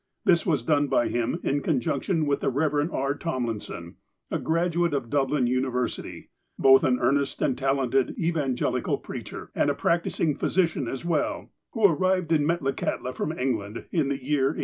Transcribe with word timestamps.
This 0.25 0.47
was 0.47 0.63
done 0.63 0.87
by 0.87 1.09
him 1.09 1.39
in 1.43 1.61
conjunction 1.61 2.25
with 2.25 2.39
the 2.39 2.49
Eev. 2.51 2.85
E. 2.85 3.17
Tomlin 3.19 3.59
son, 3.59 3.97
a 4.31 4.39
graduate 4.39 4.95
of 4.95 5.11
Dublin 5.11 5.45
University, 5.45 6.31
both 6.57 6.83
an 6.83 6.97
earnest 6.99 7.39
and 7.39 7.55
talented 7.55 8.17
evangelical 8.17 8.97
preacher, 8.97 9.51
and 9.53 9.69
a 9.69 9.75
practicing 9.75 10.35
physi 10.35 10.67
cian 10.69 10.87
as 10.87 11.05
well, 11.05 11.51
who 11.73 11.85
arrived 11.85 12.31
in 12.31 12.47
Metlakahtla 12.47 13.13
from 13.13 13.31
England 13.37 13.85
in 13.91 14.09
the 14.09 14.17
year 14.17 14.45
1867. 14.45 14.57